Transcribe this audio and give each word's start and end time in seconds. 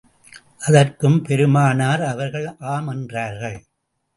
அதற்கும் 0.57 1.21
பெருமானார் 1.21 2.03
அவர்கள் 2.03 2.55
ஆம் 2.59 2.87
என்றார்கள். 2.87 3.59